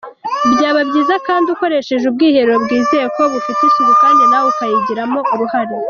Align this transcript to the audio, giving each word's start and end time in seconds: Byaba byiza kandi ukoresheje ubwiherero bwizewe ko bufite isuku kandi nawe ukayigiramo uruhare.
Byaba 0.53 0.81
byiza 0.89 1.15
kandi 1.27 1.47
ukoresheje 1.53 2.05
ubwiherero 2.07 2.55
bwizewe 2.63 3.07
ko 3.15 3.21
bufite 3.33 3.61
isuku 3.65 3.93
kandi 4.03 4.23
nawe 4.29 4.45
ukayigiramo 4.53 5.19
uruhare. 5.33 5.73